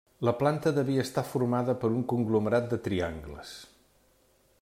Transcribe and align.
La 0.27 0.31
planta 0.37 0.71
devia 0.77 1.03
estar 1.07 1.23
formada 1.33 1.75
per 1.83 1.91
un 1.97 2.01
conglomerat 2.13 2.73
de 2.73 2.81
triangles. 2.89 3.55